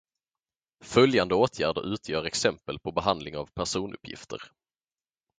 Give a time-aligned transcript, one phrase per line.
[0.83, 4.37] Följande åtgärder utgör exempel på behandling av personuppgifter.